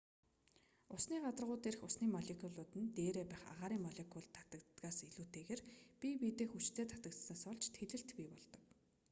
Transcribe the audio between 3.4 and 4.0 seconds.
агаарын